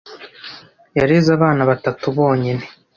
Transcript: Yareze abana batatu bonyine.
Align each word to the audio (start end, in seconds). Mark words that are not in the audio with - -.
Yareze 0.99 1.29
abana 1.37 1.61
batatu 1.69 2.03
bonyine. 2.17 2.63